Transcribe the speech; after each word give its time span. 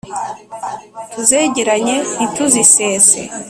Tuzegeranye 1.13 1.95
ntituzisese 2.21 3.19